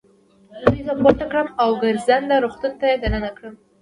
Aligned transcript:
دوی 0.63 0.81
زه 0.87 0.93
پورته 1.01 1.25
کړم 1.31 1.47
او 1.61 1.69
ګرځنده 1.81 2.35
روغتون 2.43 2.73
ته 2.79 2.85
يې 2.91 2.95
دننه 3.03 3.29
کړم. 3.37 3.53